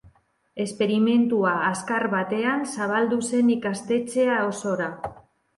[0.63, 4.93] Esperimentua azkar batean zabaldu zen ikastetxe osora.